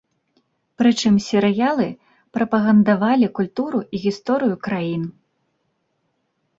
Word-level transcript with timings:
Прычым 0.81 1.15
серыялы 1.25 1.85
прапагандавалі 2.39 3.27
культуру 3.41 3.79
і 3.93 3.97
гісторыю 4.09 4.55
краін. 4.69 5.03